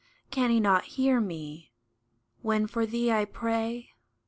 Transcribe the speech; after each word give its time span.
Can 0.31 0.49
He 0.49 0.59
not 0.59 0.85
hear 0.97 1.19
me 1.21 1.73
when 2.41 2.65
for 2.65 2.87
thee 2.87 3.11
I 3.11 3.23
pray 3.23 3.91